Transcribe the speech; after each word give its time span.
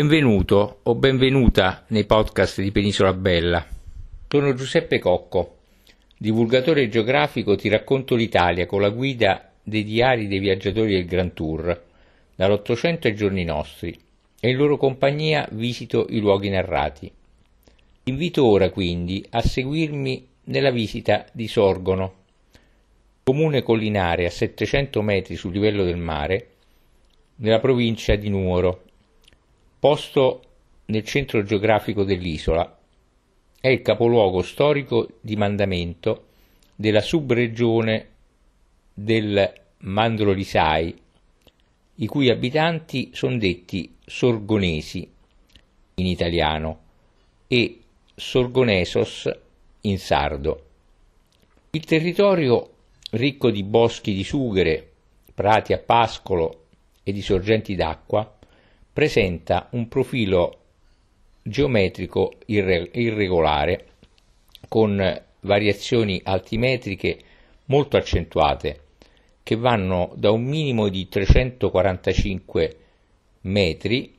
Benvenuto 0.00 0.78
o 0.84 0.94
benvenuta 0.94 1.84
nei 1.88 2.06
podcast 2.06 2.62
di 2.62 2.72
Penisola 2.72 3.12
Bella. 3.12 3.62
Sono 4.28 4.54
Giuseppe 4.54 4.98
Cocco, 4.98 5.58
divulgatore 6.16 6.88
geografico, 6.88 7.54
ti 7.54 7.68
racconto 7.68 8.14
l'Italia 8.14 8.64
con 8.64 8.80
la 8.80 8.88
guida 8.88 9.52
dei 9.62 9.84
diari 9.84 10.26
dei 10.26 10.38
viaggiatori 10.38 10.94
del 10.94 11.04
Grand 11.04 11.34
Tour, 11.34 11.84
dall'Ottocento 12.34 13.08
ai 13.08 13.14
giorni 13.14 13.44
nostri, 13.44 13.94
e 14.40 14.48
in 14.48 14.56
loro 14.56 14.78
compagnia 14.78 15.46
visito 15.50 16.06
i 16.08 16.18
luoghi 16.18 16.48
narrati. 16.48 17.12
Ti 18.02 18.10
invito 18.10 18.46
ora 18.46 18.70
quindi 18.70 19.22
a 19.28 19.42
seguirmi 19.42 20.28
nella 20.44 20.70
visita 20.70 21.26
di 21.30 21.46
Sorgono, 21.46 22.14
comune 23.22 23.62
collinare 23.62 24.24
a 24.24 24.30
700 24.30 25.02
metri 25.02 25.36
sul 25.36 25.52
livello 25.52 25.84
del 25.84 25.98
mare, 25.98 26.46
nella 27.36 27.60
provincia 27.60 28.14
di 28.16 28.30
Nuoro, 28.30 28.84
posto 29.80 30.42
nel 30.86 31.04
centro 31.04 31.42
geografico 31.42 32.04
dell'isola. 32.04 32.78
È 33.58 33.68
il 33.68 33.80
capoluogo 33.80 34.42
storico 34.42 35.08
di 35.20 35.36
mandamento 35.36 36.26
della 36.76 37.00
subregione 37.00 38.08
del 38.92 39.52
Mandrolisai, 39.78 40.94
i 41.96 42.06
cui 42.06 42.28
abitanti 42.28 43.10
sono 43.14 43.38
detti 43.38 43.96
sorgonesi 44.04 45.10
in 45.94 46.06
italiano 46.06 46.80
e 47.46 47.80
sorgonesos 48.14 49.30
in 49.82 49.98
sardo. 49.98 50.66
Il 51.70 51.84
territorio 51.84 52.70
ricco 53.12 53.50
di 53.50 53.62
boschi 53.62 54.12
di 54.12 54.24
sughere, 54.24 54.90
prati 55.34 55.72
a 55.72 55.78
pascolo 55.78 56.66
e 57.02 57.12
di 57.12 57.22
sorgenti 57.22 57.74
d'acqua, 57.74 58.38
presenta 58.92 59.68
un 59.72 59.88
profilo 59.88 60.58
geometrico 61.42 62.34
irre- 62.46 62.90
irregolare 62.92 63.86
con 64.68 65.22
variazioni 65.40 66.20
altimetriche 66.22 67.18
molto 67.66 67.96
accentuate 67.96 68.82
che 69.42 69.56
vanno 69.56 70.12
da 70.16 70.30
un 70.30 70.42
minimo 70.42 70.88
di 70.88 71.08
345 71.08 72.76
metri 73.42 74.16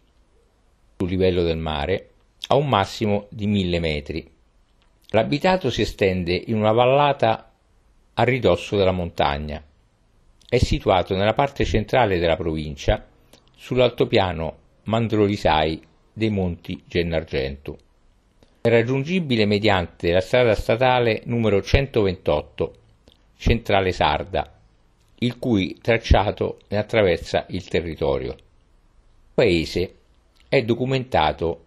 sul 0.98 1.10
livello 1.10 1.44
del 1.44 1.58
mare 1.58 2.10
a 2.48 2.56
un 2.56 2.68
massimo 2.68 3.28
di 3.30 3.48
1000 3.48 3.80
metri. 3.80 4.32
L'abitato 5.10 5.70
si 5.70 5.82
estende 5.82 6.34
in 6.48 6.56
una 6.56 6.72
vallata 6.72 7.52
a 8.14 8.24
ridosso 8.24 8.76
della 8.76 8.92
montagna. 8.92 9.64
È 10.48 10.58
situato 10.58 11.16
nella 11.16 11.34
parte 11.34 11.64
centrale 11.66 12.20
della 12.20 12.36
provincia, 12.36 13.06
sull'altopiano 13.56 14.58
Mandrolisai 14.92 15.82
dei 16.12 16.30
Monti 16.30 16.84
Gennargentu. 16.86 17.78
È 18.60 18.68
raggiungibile 18.68 19.46
mediante 19.46 20.12
la 20.12 20.20
strada 20.20 20.54
statale 20.54 21.22
numero 21.28 21.62
128, 21.62 22.74
Centrale 23.38 23.94
Sarda, 23.94 24.54
il 25.20 25.40
cui 25.40 25.78
tracciato 25.82 26.60
ne 26.68 26.78
attraversa 26.78 27.46
il 27.52 27.66
territorio. 27.70 28.34
Il 28.34 28.40
paese 29.34 29.94
è 30.50 30.62
documentato 30.64 31.64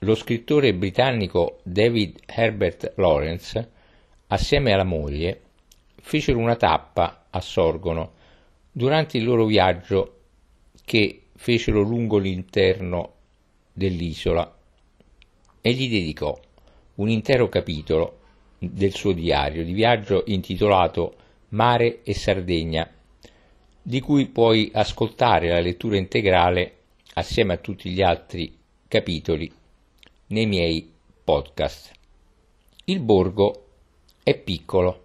lo 0.00 0.14
scrittore 0.14 0.74
britannico 0.74 1.60
David 1.62 2.20
Herbert 2.26 2.94
Lawrence, 2.96 3.70
assieme 4.28 4.72
alla 4.72 4.84
moglie, 4.84 5.40
fecero 6.00 6.38
una 6.38 6.56
tappa 6.56 7.26
a 7.30 7.40
Sorgono 7.40 8.12
durante 8.70 9.18
il 9.18 9.24
loro 9.24 9.44
viaggio 9.44 10.20
che 10.84 11.24
fecero 11.36 11.82
lungo 11.82 12.18
l'interno 12.18 13.12
dell'isola 13.72 14.58
e 15.60 15.72
gli 15.72 15.88
dedicò 15.88 16.38
un 16.96 17.08
intero 17.08 17.48
capitolo 17.48 18.18
del 18.58 18.92
suo 18.94 19.12
diario 19.12 19.64
di 19.64 19.72
viaggio 19.72 20.24
intitolato 20.26 21.16
Mare 21.48 22.02
e 22.02 22.14
Sardegna, 22.14 22.88
di 23.82 24.00
cui 24.00 24.26
puoi 24.26 24.70
ascoltare 24.72 25.48
la 25.48 25.60
lettura 25.60 25.96
integrale 25.96 26.76
assieme 27.14 27.54
a 27.54 27.58
tutti 27.58 27.90
gli 27.90 28.02
altri 28.02 28.56
capitoli 28.88 29.52
nei 30.28 30.46
miei 30.46 30.90
podcast. 31.24 31.90
Il 32.84 33.00
borgo 33.00 33.66
è 34.22 34.36
piccolo, 34.36 35.04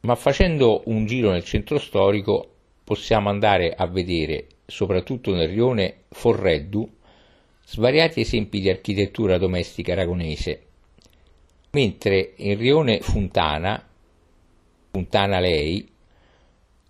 ma 0.00 0.14
facendo 0.14 0.82
un 0.86 1.06
giro 1.06 1.30
nel 1.30 1.44
centro 1.44 1.78
storico 1.78 2.48
possiamo 2.84 3.28
andare 3.28 3.74
a 3.74 3.86
vedere, 3.86 4.46
soprattutto 4.66 5.34
nel 5.34 5.48
rione 5.48 6.04
Forreddu, 6.10 6.88
svariati 7.66 8.20
esempi 8.20 8.60
di 8.60 8.68
architettura 8.68 9.38
domestica 9.38 9.92
aragonese, 9.92 10.62
mentre 11.70 12.34
in 12.36 12.56
rione 12.56 13.00
Funtana, 13.00 13.86
Funtana 14.90 15.40
Lei, 15.40 15.88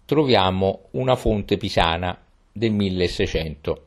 troviamo 0.04 0.88
una 0.92 1.16
fonte 1.16 1.56
pisana 1.56 2.18
del 2.52 2.72
1600. 2.72 3.86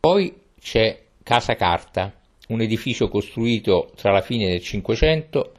Poi 0.00 0.34
c'è 0.60 1.02
Casa 1.22 1.54
Carta, 1.54 2.12
un 2.48 2.60
edificio 2.60 3.08
costruito 3.08 3.90
tra 3.96 4.12
la 4.12 4.20
fine 4.20 4.48
del 4.48 4.60
Cinquecento 4.60 5.52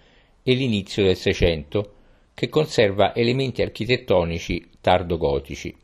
e 0.44 0.53
l'inizio 0.53 1.03
del 1.03 1.17
Seicento, 1.17 1.94
che 2.33 2.49
conserva 2.49 3.15
elementi 3.15 3.61
architettonici 3.61 4.69
tardo-gotici. 4.79 5.75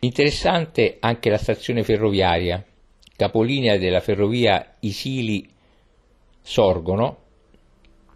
Interessante 0.00 0.96
anche 1.00 1.30
la 1.30 1.38
stazione 1.38 1.82
ferroviaria, 1.84 2.64
capolinea 3.18 3.76
della 3.78 3.98
ferrovia 3.98 4.76
Isili-Sorgono, 4.78 7.16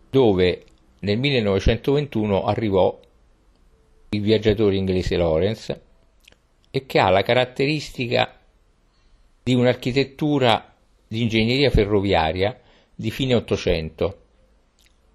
dove 0.09 0.65
nel 1.01 1.19
1921 1.19 2.45
arrivò 2.45 3.01
il 4.11 4.21
viaggiatore 4.21 4.77
inglese 4.77 5.17
Lawrence 5.17 5.83
e 6.71 6.87
che 6.87 7.01
ha 7.01 7.11
la 7.11 7.23
caratteristica 7.23 8.39
di 9.43 9.55
un'architettura 9.55 10.73
di 11.09 11.23
ingegneria 11.23 11.71
ferroviaria 11.71 12.61
di 12.95 13.11
fine 13.11 13.35
Ottocento, 13.35 14.21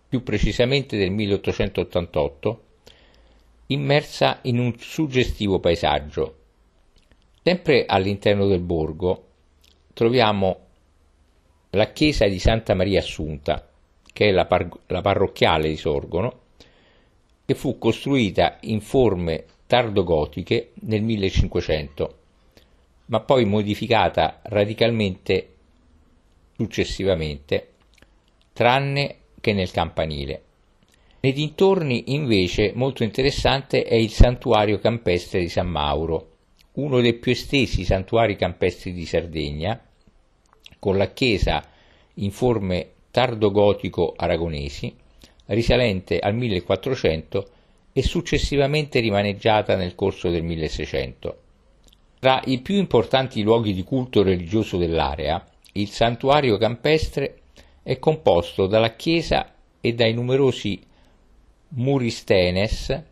più 0.10 0.22
precisamente 0.22 0.98
del 0.98 1.12
1888, 1.12 2.64
immersa 3.68 4.40
in 4.42 4.60
un 4.60 4.78
suggestivo 4.78 5.62
paesaggio. 5.62 6.36
Sempre 7.42 7.86
all'interno 7.86 8.48
del 8.48 8.60
borgo 8.60 9.27
troviamo 9.98 10.60
la 11.72 11.92
chiesa 11.92 12.28
di 12.28 12.38
Santa 12.38 12.76
Maria 12.76 13.00
Assunta, 13.00 13.68
che 14.14 14.28
è 14.28 14.32
la, 14.32 14.46
par- 14.46 14.70
la 14.86 15.02
parrocchiale 15.02 15.70
di 15.70 15.76
Sorgono, 15.76 16.42
che 17.44 17.56
fu 17.56 17.80
costruita 17.80 18.60
in 18.62 18.80
forme 18.80 19.46
tardogotiche 19.66 20.74
nel 20.82 21.02
1500, 21.02 22.18
ma 23.08 23.22
poi 23.22 23.46
modificata 23.46 24.42
radicalmente 24.44 25.56
successivamente, 26.56 27.70
tranne 28.54 29.16
che 29.42 29.52
nel 29.54 29.72
campanile. 29.72 30.44
Nei 31.22 31.34
dintorni 31.34 32.14
invece 32.14 32.72
molto 32.76 33.02
interessante 33.02 33.84
è 33.84 33.96
il 33.96 34.12
santuario 34.12 34.78
campestre 34.78 35.40
di 35.40 35.50
San 35.50 35.68
Mauro, 35.68 36.34
uno 36.74 37.02
dei 37.02 37.16
più 37.16 37.32
estesi 37.32 37.84
santuari 37.84 38.36
campestri 38.36 38.94
di 38.94 39.06
Sardegna, 39.08 39.82
con 40.88 40.96
la 40.96 41.12
chiesa 41.12 41.68
in 42.14 42.32
forme 42.32 42.92
tardogotico 43.12 44.14
aragonesi, 44.16 44.96
risalente 45.48 46.18
al 46.18 46.34
1400 46.34 47.50
e 47.92 48.02
successivamente 48.02 49.02
rimaneggiata 49.02 49.76
nel 49.76 49.96
corso 49.96 50.30
del 50.30 50.44
1600. 50.44 51.38
Tra 52.20 52.42
i 52.46 52.62
più 52.62 52.76
importanti 52.76 53.42
luoghi 53.42 53.74
di 53.74 53.84
culto 53.84 54.24
religioso 54.24 54.78
dell'area, 54.78 55.46
il 55.74 55.90
santuario 55.90 56.58
campestre 56.58 57.42
è 57.84 58.00
composto 58.00 58.66
dalla 58.66 58.96
chiesa 58.96 59.56
e 59.82 59.94
dai 59.94 60.14
numerosi 60.14 60.82
muristenes 61.72 63.04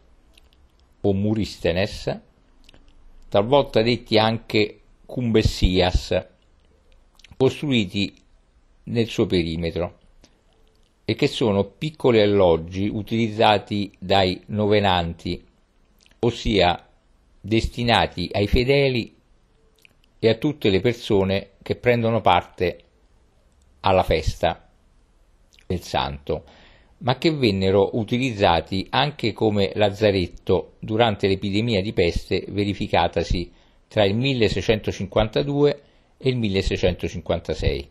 o 1.01 1.13
muristenes, 1.13 2.19
talvolta 3.27 3.81
detti 3.81 4.17
anche 4.17 4.79
cumbessias, 5.05 6.34
costruiti 7.37 8.13
nel 8.83 9.07
suo 9.07 9.25
perimetro 9.25 9.99
e 11.05 11.15
che 11.15 11.27
sono 11.27 11.65
piccoli 11.65 12.19
alloggi 12.19 12.87
utilizzati 12.87 13.91
dai 13.99 14.41
novenanti, 14.47 15.43
ossia 16.19 16.87
destinati 17.39 18.29
ai 18.31 18.47
fedeli 18.47 19.15
e 20.17 20.29
a 20.29 20.35
tutte 20.35 20.69
le 20.69 20.81
persone 20.81 21.51
che 21.61 21.75
prendono 21.75 22.21
parte 22.21 22.79
alla 23.81 24.03
festa 24.03 24.67
del 25.67 25.81
santo, 25.81 26.43
ma 26.99 27.17
che 27.17 27.31
vennero 27.31 27.97
utilizzati 27.97 28.87
anche 28.89 29.31
come 29.33 29.71
lazzaretto 29.75 30.73
durante 30.79 31.27
l'epidemia 31.27 31.81
di 31.81 31.93
peste 31.93 32.45
verificatasi 32.47 33.51
tra 33.87 34.05
il 34.05 34.15
1652 34.15 35.69
e 35.71 35.81
il 36.19 36.37
1656. 36.37 37.89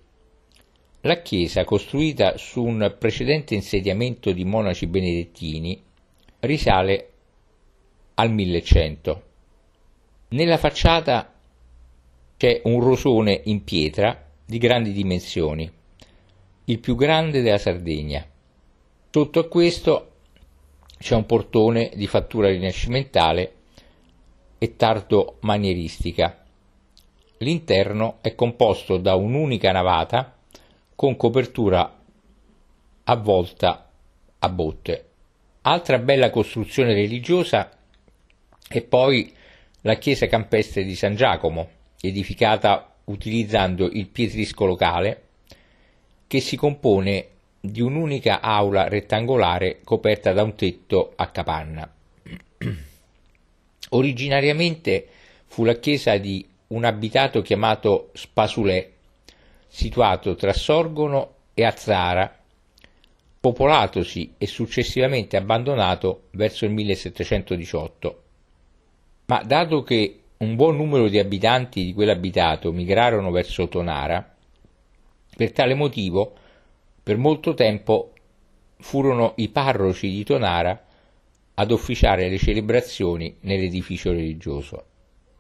La 1.03 1.21
chiesa, 1.21 1.65
costruita 1.65 2.39
su 2.39 2.65
un 2.65 2.97
precedente 2.99 3.55
insediamento 3.55 4.33
di 4.33 4.45
monaci 4.45 4.87
benedettini, 4.87 5.83
risale 6.41 7.11
al 8.15 8.33
1100. 8.33 9.23
Nella 10.29 10.57
facciata 10.57 11.33
c'è 12.37 12.63
un 12.65 12.81
rosone 12.81 13.43
in 13.45 13.65
pietra 13.65 14.27
di 14.47 14.59
grandi 14.59 14.93
dimensioni, 14.93 15.71
il 16.65 16.79
più 16.79 16.97
grande 16.97 17.43
della 17.43 17.59
Sardegna. 17.59 18.27
Sotto 19.11 19.39
a 19.39 19.49
questo 19.49 20.13
c'è 20.99 21.15
un 21.15 21.27
portone 21.27 21.93
di 21.95 22.07
fattura 22.07 22.49
rinascimentale 22.49 23.55
e 24.59 24.77
tardo 24.77 25.37
manieristica. 25.41 26.44
L'interno 27.39 28.19
è 28.21 28.35
composto 28.35 28.97
da 28.97 29.15
un'unica 29.15 29.73
navata 29.73 30.37
con 30.95 31.17
copertura 31.17 32.01
a 33.05 33.17
volta 33.17 33.91
a 34.39 34.49
botte. 34.49 35.09
Altra 35.63 35.99
bella 35.99 36.31
costruzione 36.31 36.95
religiosa 36.95 37.71
è 38.69 38.83
poi 38.83 39.33
la 39.83 39.97
chiesa 39.97 40.27
campestre 40.27 40.85
di 40.85 40.95
San 40.95 41.17
Giacomo, 41.17 41.69
edificata 42.01 42.95
utilizzando 43.05 43.91
il 43.91 44.09
pietrisco 44.09 44.65
locale, 44.65 45.23
che 46.27 46.41
si 46.41 46.57
compone 46.57 47.29
di 47.61 47.81
un'unica 47.81 48.41
aula 48.41 48.89
rettangolare 48.89 49.81
coperta 49.85 50.33
da 50.33 50.43
un 50.43 50.55
tetto 50.55 51.13
a 51.17 51.29
capanna. 51.29 51.91
Originariamente 53.91 55.09
fu 55.47 55.65
la 55.65 55.75
chiesa 55.75 56.17
di 56.19 56.47
un 56.75 56.85
abitato 56.85 57.41
chiamato 57.41 58.11
Spasulè, 58.15 58.91
situato 59.69 60.35
tra 60.35 60.53
Sorgono 60.53 61.35
e 61.55 61.65
Azzara, 61.65 62.37
popolatosi 63.39 64.35
e 64.37 64.47
successivamente 64.47 65.37
abbandonato 65.37 66.25
verso 66.33 66.65
il 66.65 66.73
1718. 66.73 68.23
Ma 69.27 69.43
dato 69.45 69.83
che 69.83 70.21
un 70.39 70.57
buon 70.57 70.77
numero 70.77 71.09
di 71.09 71.19
abitanti 71.19 71.85
di 71.85 71.95
quell'abitato 71.95 72.73
migrarono 72.73 73.31
verso 73.31 73.69
Tonara, 73.69 74.35
per 75.37 75.53
tale 75.53 75.75
motivo 75.75 76.35
per 77.03 77.17
molto 77.17 77.55
tempo 77.55 78.13
furono 78.79 79.35
i 79.37 79.49
parroci 79.49 80.11
di 80.11 80.25
Tonara 80.25 80.87
ad 81.55 81.71
officiare 81.71 82.29
le 82.29 82.39
celebrazioni 82.39 83.37
nell'edificio 83.41 84.11
religioso. 84.11 84.85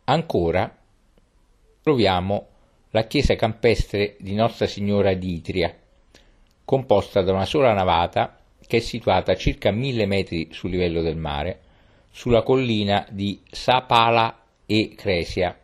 Ancora 0.04 0.82
troviamo 1.84 2.46
la 2.92 3.06
chiesa 3.06 3.36
campestre 3.36 4.16
di 4.18 4.34
Nostra 4.34 4.66
Signora 4.66 5.12
di 5.12 5.34
Itria, 5.34 5.70
composta 6.64 7.20
da 7.20 7.32
una 7.32 7.44
sola 7.44 7.74
navata 7.74 8.38
che 8.66 8.78
è 8.78 8.80
situata 8.80 9.32
a 9.32 9.36
circa 9.36 9.70
mille 9.70 10.06
metri 10.06 10.48
sul 10.50 10.70
livello 10.70 11.02
del 11.02 11.18
mare, 11.18 11.60
sulla 12.10 12.40
collina 12.40 13.06
di 13.10 13.38
Sapala 13.50 14.44
e 14.64 14.94
Cresia, 14.96 15.58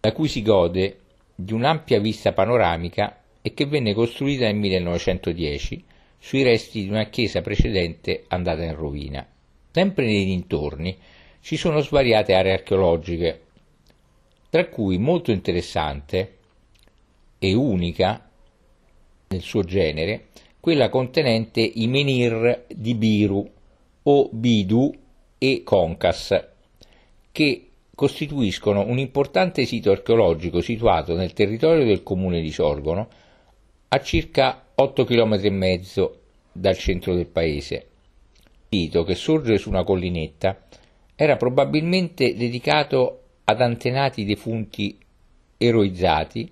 da 0.00 0.12
cui 0.12 0.26
si 0.26 0.40
gode 0.40 1.00
di 1.34 1.52
un'ampia 1.52 2.00
vista 2.00 2.32
panoramica 2.32 3.20
e 3.42 3.52
che 3.52 3.66
venne 3.66 3.92
costruita 3.92 4.46
nel 4.46 4.56
1910 4.56 5.84
sui 6.18 6.42
resti 6.42 6.84
di 6.84 6.88
una 6.88 7.04
chiesa 7.10 7.42
precedente 7.42 8.24
andata 8.28 8.64
in 8.64 8.74
rovina. 8.74 9.26
Sempre 9.70 10.06
nei 10.06 10.24
dintorni 10.24 10.96
ci 11.42 11.58
sono 11.58 11.80
svariate 11.80 12.32
aree 12.32 12.54
archeologiche, 12.54 13.48
tra 14.50 14.66
cui 14.66 14.98
molto 14.98 15.30
interessante 15.30 16.36
e 17.38 17.54
unica 17.54 18.28
nel 19.28 19.40
suo 19.40 19.62
genere 19.62 20.26
quella 20.58 20.88
contenente 20.88 21.60
i 21.60 21.86
menhir 21.86 22.66
di 22.68 22.94
Biru 22.94 23.48
o 24.02 24.28
Bidu 24.30 24.92
e 25.38 25.62
Concas, 25.62 26.48
che 27.32 27.68
costituiscono 27.94 28.84
un 28.86 28.98
importante 28.98 29.64
sito 29.64 29.90
archeologico 29.90 30.60
situato 30.60 31.14
nel 31.14 31.32
territorio 31.32 31.84
del 31.84 32.02
comune 32.02 32.40
di 32.40 32.50
Sorgono 32.50 33.08
a 33.88 34.00
circa 34.00 34.66
8 34.74 35.04
km 35.04 35.38
e 35.42 35.50
mezzo 35.50 36.20
dal 36.52 36.76
centro 36.76 37.14
del 37.14 37.26
paese. 37.26 37.86
Il 38.68 38.80
sito, 38.80 39.04
che 39.04 39.14
sorge 39.14 39.58
su 39.58 39.68
una 39.68 39.84
collinetta, 39.84 40.62
era 41.14 41.36
probabilmente 41.36 42.34
dedicato 42.34 43.19
ad 43.50 43.60
antenati 43.60 44.24
defunti 44.24 44.98
eroizzati 45.58 46.50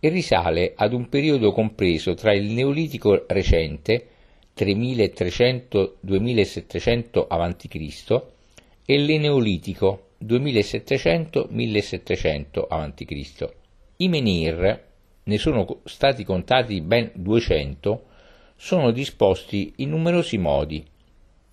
e 0.00 0.08
risale 0.08 0.72
ad 0.74 0.92
un 0.92 1.08
periodo 1.08 1.52
compreso 1.52 2.14
tra 2.14 2.34
il 2.34 2.50
Neolitico 2.50 3.26
recente 3.28 4.08
3300-2700 4.56 7.26
a.C. 7.28 8.22
e 8.84 8.98
l'Eneolitico 8.98 10.08
2700-1700 10.24 12.66
a.C. 12.68 13.48
I 13.98 14.08
menhir, 14.08 14.84
ne 15.22 15.38
sono 15.38 15.78
stati 15.84 16.24
contati 16.24 16.80
ben 16.80 17.12
200, 17.14 18.06
sono 18.56 18.90
disposti 18.90 19.74
in 19.76 19.90
numerosi 19.90 20.38
modi, 20.38 20.84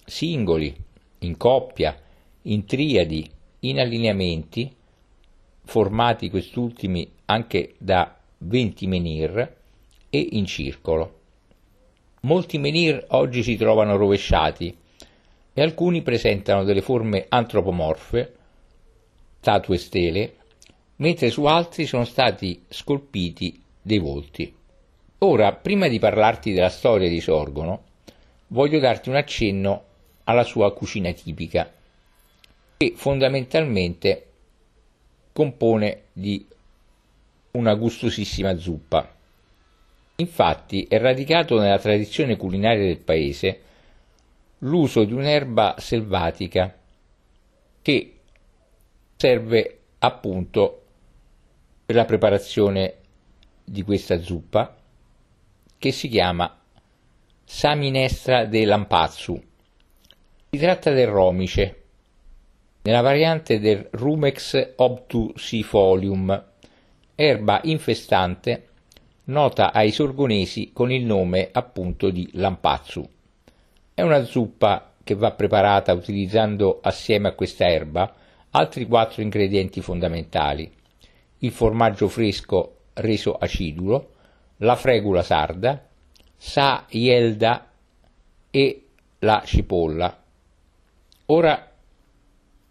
singoli, 0.03 0.75
in 1.19 1.37
coppia, 1.37 1.95
in 2.43 2.65
triadi, 2.65 3.29
in 3.61 3.79
allineamenti, 3.79 4.73
formati 5.69 6.31
quest'ultimi 6.31 7.07
anche 7.25 7.75
da 7.77 8.17
20 8.39 8.87
menhir 8.87 9.55
e 10.09 10.27
in 10.31 10.47
circolo. 10.47 11.17
Molti 12.21 12.57
menhir 12.57 13.05
oggi 13.09 13.43
si 13.43 13.55
trovano 13.55 13.95
rovesciati 13.95 14.75
e 15.53 15.61
alcuni 15.61 16.01
presentano 16.01 16.63
delle 16.63 16.81
forme 16.81 17.27
antropomorfe, 17.29 18.33
statue 19.39 19.77
stele, 19.77 20.37
mentre 20.97 21.29
su 21.29 21.45
altri 21.45 21.85
sono 21.85 22.03
stati 22.03 22.63
scolpiti 22.67 23.61
dei 23.79 23.99
volti. 23.99 24.51
Ora, 25.19 25.53
prima 25.53 25.87
di 25.87 25.99
parlarti 25.99 26.51
della 26.51 26.69
storia 26.69 27.07
di 27.07 27.21
Sorgono, 27.21 27.83
voglio 28.47 28.79
darti 28.79 29.09
un 29.09 29.17
accenno 29.17 29.83
alla 30.23 30.43
sua 30.43 30.73
cucina 30.73 31.11
tipica, 31.11 31.71
che 32.77 32.93
fondamentalmente 32.95 34.28
compone 35.39 36.07
di 36.11 36.45
una 37.51 37.73
gustosissima 37.75 38.57
zuppa. 38.57 39.09
Infatti 40.17 40.83
è 40.83 40.99
radicato 40.99 41.57
nella 41.57 41.79
tradizione 41.79 42.35
culinaria 42.35 42.83
del 42.83 42.99
paese 42.99 43.61
l'uso 44.57 45.05
di 45.05 45.13
un'erba 45.13 45.75
selvatica 45.77 46.77
che 47.81 48.15
serve 49.15 49.79
appunto 49.99 50.83
per 51.85 51.95
la 51.95 52.03
preparazione 52.03 52.95
di 53.63 53.81
questa 53.83 54.19
zuppa 54.19 54.75
che 55.77 55.91
si 55.93 56.09
chiama 56.09 56.53
Saminestra 57.45 58.43
de 58.43 58.65
Lampazzu. 58.65 59.41
Si 60.49 60.57
tratta 60.57 60.91
del 60.91 61.07
romice, 61.07 61.83
nella 62.89 63.01
variante 63.01 63.59
del 63.59 63.87
Rumex 63.91 64.73
obtusifolium, 64.77 66.45
erba 67.13 67.59
infestante 67.65 68.67
nota 69.25 69.71
ai 69.71 69.91
sorgonesi 69.91 70.71
con 70.73 70.91
il 70.91 71.05
nome 71.05 71.49
appunto 71.51 72.09
di 72.09 72.27
lampazzu. 72.33 73.07
È 73.93 74.01
una 74.01 74.23
zuppa 74.23 74.93
che 75.03 75.13
va 75.13 75.33
preparata 75.33 75.93
utilizzando 75.93 76.79
assieme 76.81 77.27
a 77.27 77.33
questa 77.33 77.67
erba 77.67 78.11
altri 78.49 78.87
quattro 78.87 79.21
ingredienti 79.21 79.81
fondamentali: 79.81 80.73
il 81.37 81.51
formaggio 81.51 82.07
fresco 82.07 82.77
reso 82.93 83.35
acidulo, 83.35 84.13
la 84.57 84.75
fregula 84.75 85.21
sarda, 85.21 85.87
sa 86.35 86.87
ielda 86.89 87.69
e 88.49 88.87
la 89.19 89.43
cipolla. 89.45 90.23
Ora 91.27 91.68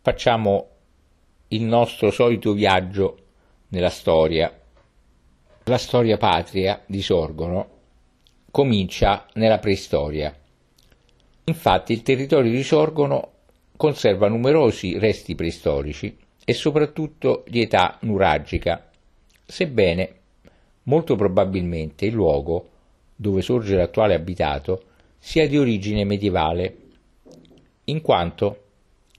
facciamo 0.09 0.69
il 1.49 1.65
nostro 1.65 2.11
solito 2.11 2.55
viaggio 2.55 3.19
nella 3.69 3.91
storia, 3.91 4.51
La 5.65 5.77
storia 5.77 6.17
patria 6.17 6.83
di 6.87 7.03
Sorgono 7.03 7.69
comincia 8.51 9.27
nella 9.35 9.59
preistoria. 9.59 10.35
Infatti 11.45 11.93
il 11.93 12.01
territorio 12.01 12.51
di 12.51 12.63
Sorgono 12.63 13.33
conserva 13.77 14.29
numerosi 14.29 14.99
resti 14.99 15.35
preistorici 15.35 16.17
e 16.43 16.55
soprattutto 16.55 17.45
di 17.47 17.61
età 17.61 17.99
nuragica, 18.01 18.89
sebbene 19.45 20.15
molto 20.85 21.17
probabilmente 21.17 22.07
il 22.07 22.15
luogo 22.15 22.69
dove 23.15 23.43
sorge 23.43 23.77
l'attuale 23.77 24.15
abitato 24.15 24.85
sia 25.19 25.47
di 25.47 25.59
origine 25.59 26.05
medievale, 26.05 26.77
in 27.85 28.01
quanto 28.01 28.68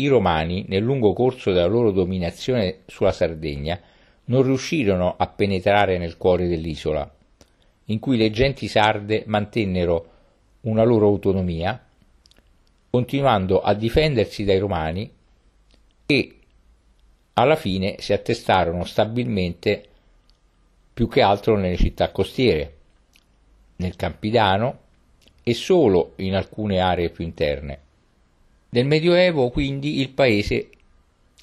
i 0.01 0.07
romani, 0.07 0.65
nel 0.67 0.81
lungo 0.81 1.13
corso 1.13 1.51
della 1.51 1.65
loro 1.65 1.91
dominazione 1.91 2.79
sulla 2.85 3.11
Sardegna, 3.11 3.79
non 4.25 4.43
riuscirono 4.43 5.15
a 5.17 5.27
penetrare 5.27 5.97
nel 5.97 6.17
cuore 6.17 6.47
dell'isola, 6.47 7.09
in 7.85 7.99
cui 7.99 8.17
le 8.17 8.29
genti 8.29 8.67
sarde 8.67 9.23
mantennero 9.25 10.11
una 10.61 10.83
loro 10.83 11.07
autonomia, 11.07 11.83
continuando 12.89 13.61
a 13.61 13.73
difendersi 13.73 14.43
dai 14.45 14.59
romani 14.59 15.11
e 16.05 16.35
alla 17.33 17.55
fine 17.55 17.95
si 17.99 18.13
attestarono 18.13 18.83
stabilmente 18.85 19.85
più 20.93 21.07
che 21.07 21.21
altro 21.21 21.57
nelle 21.57 21.77
città 21.77 22.11
costiere, 22.11 22.77
nel 23.77 23.95
Campidano 23.95 24.79
e 25.43 25.53
solo 25.53 26.13
in 26.17 26.35
alcune 26.35 26.79
aree 26.79 27.09
più 27.09 27.23
interne. 27.23 27.87
Nel 28.71 28.85
Medioevo 28.85 29.49
quindi 29.49 29.99
il 29.99 30.09
paese 30.09 30.69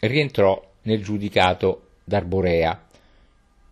rientrò 0.00 0.62
nel 0.82 1.02
giudicato 1.02 1.88
d'Arborea 2.04 2.86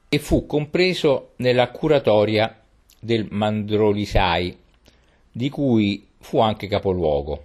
e 0.09 0.19
fu 0.19 0.47
compreso 0.47 1.33
nella 1.37 1.71
curatoria 1.71 2.61
del 2.99 3.29
Mandrolisai, 3.31 4.57
di 5.31 5.49
cui 5.51 6.07
fu 6.19 6.41
anche 6.41 6.67
capoluogo. 6.67 7.45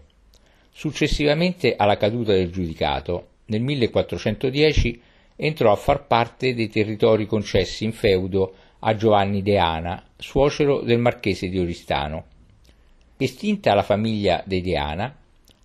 Successivamente 0.72 1.75
alla 1.75 1.98
caduta 1.98 2.32
del 2.32 2.51
giudicato, 2.51 3.28
nel 3.46 3.62
1410 3.62 5.01
entrò 5.36 5.72
a 5.72 5.75
far 5.75 6.08
parte 6.08 6.54
dei 6.54 6.70
territori 6.70 7.25
concessi 7.25 7.84
in 7.84 7.92
feudo 7.92 8.54
a 8.80 8.96
Giovanni 8.96 9.42
Deana, 9.42 10.04
suocero 10.18 10.82
del 10.82 11.00
marchese 11.00 11.50
di 11.50 11.60
Oristano. 11.60 12.25
Estinta 13.18 13.74
la 13.74 13.84
famiglia 13.84 14.42
dei 14.46 14.62
Deana, 14.62 15.16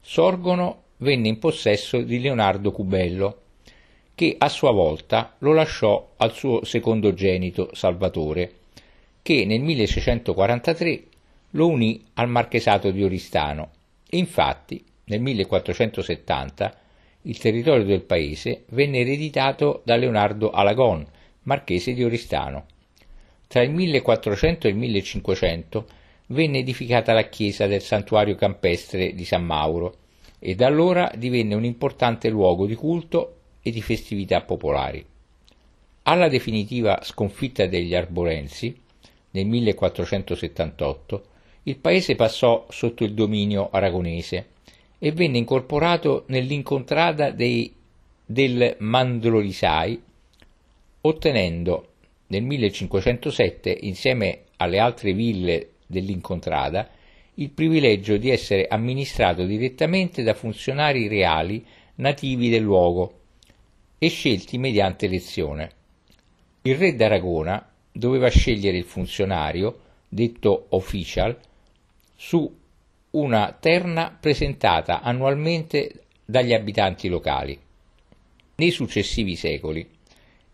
Sorgono 0.07 0.83
venne 0.99 1.29
in 1.29 1.39
possesso 1.39 2.03
di 2.03 2.21
Leonardo 2.21 2.73
Cubello, 2.73 3.39
che 4.15 4.35
a 4.37 4.51
sua 4.51 4.71
volta 4.71 5.35
lo 5.39 5.55
lasciò 5.55 6.13
al 6.19 6.35
suo 6.35 6.63
secondogenito 6.63 7.71
Salvatore, 7.73 8.53
che 9.23 9.47
nel 9.47 9.63
1643 9.63 11.05
lo 11.53 11.69
unì 11.69 12.05
al 12.15 12.29
marchesato 12.29 12.91
di 12.91 13.03
Oristano 13.03 13.71
e 14.11 14.19
infatti 14.19 14.85
nel 15.05 15.23
1470 15.23 16.79
il 17.23 17.39
territorio 17.39 17.85
del 17.85 18.03
paese 18.03 18.65
venne 18.69 18.99
ereditato 18.99 19.81
da 19.87 19.97
Leonardo 19.97 20.51
Alagon, 20.51 21.03
marchese 21.45 21.95
di 21.95 22.05
Oristano. 22.05 22.67
Tra 23.47 23.63
il 23.63 23.71
1400 23.71 24.67
e 24.67 24.71
il 24.71 24.77
1500 24.77 25.87
venne 26.27 26.59
edificata 26.59 27.13
la 27.13 27.29
chiesa 27.29 27.67
del 27.67 27.83
santuario 27.83 28.35
campestre 28.35 29.15
di 29.15 29.25
San 29.25 29.45
Mauro 29.45 29.97
e 30.39 30.55
da 30.55 30.67
allora 30.67 31.11
divenne 31.17 31.55
un 31.55 31.65
importante 31.65 32.29
luogo 32.29 32.67
di 32.67 32.75
culto 32.75 33.37
e 33.63 33.71
di 33.71 33.83
festività 33.83 34.43
popolari. 34.43 35.05
Alla 36.03 36.29
definitiva 36.29 37.01
sconfitta 37.03 37.67
degli 37.67 37.95
Arborensi, 37.95 38.79
nel 39.31 39.47
1478, 39.47 41.25
il 41.65 41.77
paese 41.77 42.15
passò 42.15 42.67
sotto 42.69 43.05
il 43.05 43.15
dominio 43.15 43.71
aragonese 43.71 44.49
e 44.99 45.13
venne 45.13 45.39
incorporato 45.39 46.25
nell'incontrada 46.27 47.31
dei, 47.31 47.75
del 48.25 48.77
Mandrolisai, 48.79 50.03
ottenendo 51.01 51.89
nel 52.27 52.43
1507, 52.43 53.79
insieme 53.81 54.41
alle 54.57 54.79
altre 54.79 55.13
ville 55.15 55.69
dell'incontrada, 55.87 56.89
il 57.35 57.51
privilegio 57.51 58.17
di 58.17 58.31
essere 58.31 58.67
amministrato 58.67 59.45
direttamente 59.45 60.23
da 60.23 60.35
funzionari 60.35 61.09
reali 61.09 61.65
nativi 61.97 62.49
del 62.49 62.63
luogo 62.63 63.21
e 63.99 64.09
scelti 64.09 64.59
mediante 64.59 65.07
elezione. 65.07 65.71
Il 66.63 66.77
re 66.77 66.95
d'Aragona 66.95 67.69
doveva 67.91 68.29
scegliere 68.29 68.77
il 68.77 68.85
funzionario, 68.85 69.81
detto 70.09 70.67
official, 70.71 71.37
su 72.17 72.63
una 73.11 73.57
terna 73.59 74.17
presentata 74.19 75.01
annualmente 75.01 76.05
dagli 76.25 76.53
abitanti 76.53 77.09
locali. 77.09 77.59
Nei 78.57 78.71
successivi 78.71 79.37
secoli 79.37 79.87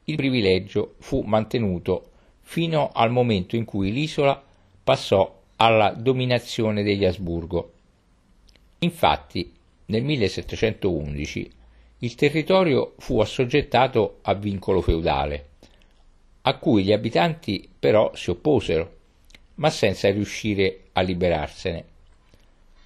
il 0.05 0.17
privilegio 0.17 0.95
fu 0.99 1.21
mantenuto 1.23 2.11
fino 2.41 2.91
al 2.93 3.11
momento 3.11 3.57
in 3.57 3.65
cui 3.65 3.93
l'isola 3.93 4.43
passò 4.91 5.43
alla 5.55 5.91
dominazione 5.91 6.83
degli 6.83 7.05
Asburgo. 7.05 7.75
Infatti, 8.81 9.55
nel 9.87 10.03
1711 10.03 11.53
il 11.99 12.15
territorio 12.17 12.95
fu 12.99 13.21
assoggettato 13.21 14.19
a 14.23 14.35
vincolo 14.35 14.81
feudale, 14.81 15.51
a 16.43 16.57
cui 16.57 16.83
gli 16.83 16.91
abitanti 16.91 17.69
però 17.79 18.11
si 18.17 18.31
opposero, 18.31 18.97
ma 19.57 19.71
senza 19.71 20.11
riuscire 20.11 20.87
a 20.95 21.03
liberarsene. 21.03 21.85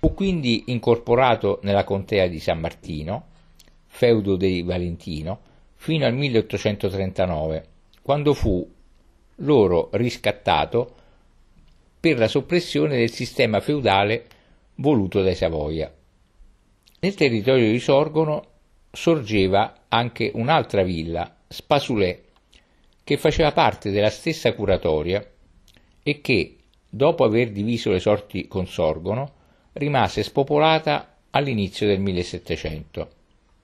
Fu 0.00 0.12
quindi 0.12 0.64
incorporato 0.66 1.61
nella 1.62 1.84
contea 1.84 2.26
di 2.26 2.38
San 2.38 2.61
Martino, 2.61 3.28
feudo 3.87 4.37
dei 4.37 4.61
Valentino, 4.61 5.40
fino 5.73 6.04
al 6.04 6.12
1839, 6.12 7.66
quando 8.02 8.34
fu 8.34 8.70
loro 9.37 9.88
riscattato 9.92 10.96
per 12.04 12.18
la 12.18 12.28
soppressione 12.28 12.99
del 12.99 13.11
sistema 13.11 13.61
feudale 13.61 14.26
voluto 14.75 15.23
dai 15.23 15.34
Savoia. 15.34 15.90
Nel 17.00 17.14
territorio 17.14 17.70
di 17.70 17.78
Sorgono 17.78 18.44
sorgeva 18.92 19.84
anche 19.88 20.30
un'altra 20.34 20.82
villa, 20.82 21.34
Spasulè, 21.49 22.20
che 23.02 23.16
faceva 23.16 23.52
parte 23.52 23.90
della 23.90 24.11
stessa 24.11 24.52
curatoria 24.52 25.26
e 26.02 26.20
che, 26.20 26.56
dopo 26.90 27.25
aver 27.25 27.50
diviso 27.50 27.90
le 27.90 28.00
sorti 28.00 28.49
con 28.49 28.66
Sorgono, 28.66 29.32
rimase 29.73 30.23
spopolata 30.23 31.16
all'inizio 31.30 31.87
del 31.87 32.00
1700. 32.00 33.08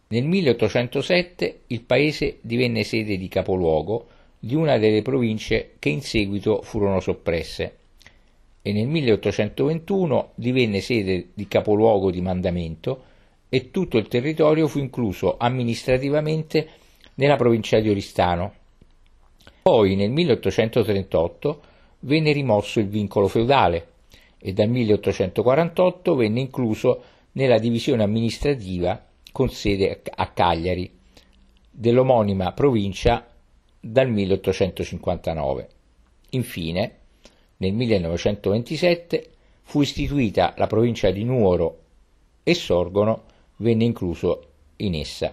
Nel 0.08 0.24
1807 0.24 1.60
il 1.66 1.82
paese 1.82 2.38
divenne 2.40 2.84
sede 2.84 3.18
di 3.18 3.28
capoluogo 3.28 4.06
di 4.38 4.54
una 4.54 4.78
delle 4.78 5.02
province 5.02 5.72
che 5.78 5.90
in 5.90 6.00
seguito 6.00 6.62
furono 6.62 7.00
soppresse 7.00 7.74
e 8.62 8.72
nel 8.72 8.86
1821 8.86 10.32
divenne 10.34 10.80
sede 10.80 11.28
di 11.34 11.48
capoluogo 11.48 12.10
di 12.10 12.20
mandamento 12.20 13.04
e 13.48 13.70
tutto 13.70 13.98
il 13.98 14.08
territorio 14.08 14.68
fu 14.68 14.78
incluso 14.78 15.36
amministrativamente 15.38 16.68
nella 17.14 17.36
provincia 17.36 17.80
di 17.80 17.88
Oristano. 17.88 18.54
Poi 19.62 19.96
nel 19.96 20.10
1838 20.10 21.62
venne 22.00 22.32
rimosso 22.32 22.80
il 22.80 22.88
vincolo 22.88 23.28
feudale 23.28 23.88
e 24.38 24.52
dal 24.52 24.68
1848 24.68 26.14
venne 26.14 26.40
incluso 26.40 27.02
nella 27.32 27.58
divisione 27.58 28.02
amministrativa 28.02 29.04
con 29.32 29.50
sede 29.50 30.00
a 30.14 30.28
Cagliari 30.28 30.90
dell'omonima 31.70 32.52
provincia 32.52 33.26
dal 33.78 34.10
1859. 34.10 35.68
Infine, 36.30 36.99
nel 37.60 37.72
1927 37.72 39.30
fu 39.62 39.82
istituita 39.82 40.54
la 40.56 40.66
provincia 40.66 41.10
di 41.10 41.24
Nuoro 41.24 41.78
e 42.42 42.54
Sorgono 42.54 43.24
venne 43.56 43.84
incluso 43.84 44.44
in 44.76 44.94
essa. 44.94 45.32